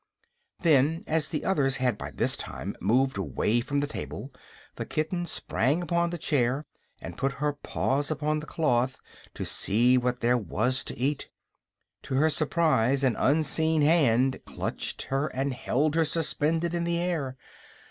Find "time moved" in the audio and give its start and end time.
2.35-3.19